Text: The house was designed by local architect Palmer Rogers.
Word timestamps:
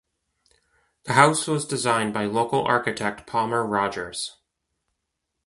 The 1.03 1.13
house 1.13 1.45
was 1.45 1.63
designed 1.63 2.11
by 2.11 2.25
local 2.25 2.63
architect 2.63 3.27
Palmer 3.27 3.63
Rogers. 3.63 4.35